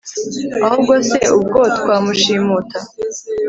[0.65, 2.77] ahubwo se ubwo twamushimuta